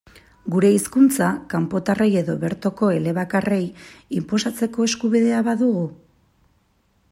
[0.53, 3.61] Gure hizkuntza, kanpotarrei edo bertoko elebakarrei,
[4.21, 5.85] inposatzeko eskubidea badugu?